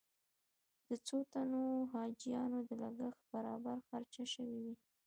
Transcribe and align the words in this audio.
د 0.87 0.89
څو 1.07 1.17
تنو 1.31 1.63
حاجیانو 1.91 2.59
د 2.69 2.71
لګښت 2.83 3.21
برابر 3.33 3.77
خرچه 3.87 4.23
شوې 4.33 4.57
وي. 4.63 4.75